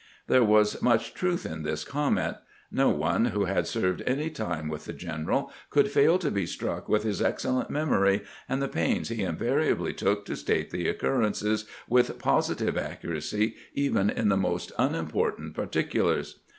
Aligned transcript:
'"There 0.27 0.43
was 0.43 0.81
much 0.81 1.13
truth 1.13 1.45
in 1.45 1.61
this 1.61 1.83
comment. 1.83 2.37
No 2.71 2.89
one 2.89 3.25
who 3.25 3.45
had 3.45 3.67
served 3.67 4.01
any 4.07 4.31
time 4.31 4.67
with 4.67 4.85
the 4.85 4.93
general 4.93 5.51
could 5.69 5.91
fail 5.91 6.17
to 6.17 6.31
be 6.31 6.47
struck 6.47 6.89
with 6.89 7.03
his 7.03 7.21
excellent 7.21 7.69
memory, 7.69 8.23
and 8.49 8.63
the 8.63 8.67
pains 8.67 9.09
he 9.09 9.21
invariably 9.21 9.93
took 9.93 10.25
to 10.25 10.35
state 10.35 10.73
occurrences 10.73 11.65
with 11.87 12.17
posi 12.17 12.57
tive 12.57 12.79
accuracy, 12.79 13.55
even 13.75 14.09
in 14.09 14.29
the 14.29 14.37
most 14.37 14.71
unimportant 14.79 15.53
particulars. 15.53 16.39